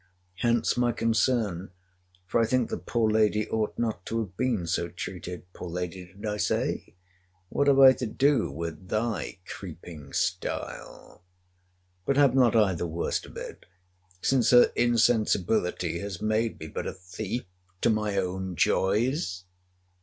[0.37, 5.43] Hence my concern—for I think the poor lady ought not to have been so treated.
[5.53, 12.55] Poor lady, did I say?—What have I to do with thy creeping style?—But have not
[12.55, 13.67] I the worst of it;
[14.23, 17.43] since her insensibility has made me but a thief
[17.81, 19.43] to my own joys?